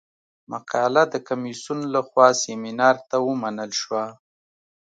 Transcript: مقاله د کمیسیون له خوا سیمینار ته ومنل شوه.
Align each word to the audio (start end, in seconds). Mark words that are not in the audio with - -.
مقاله 0.51 1.03
د 1.13 1.15
کمیسیون 1.27 1.79
له 1.93 2.01
خوا 2.07 2.27
سیمینار 2.43 2.95
ته 3.09 3.17
ومنل 3.27 3.71
شوه. 3.81 4.03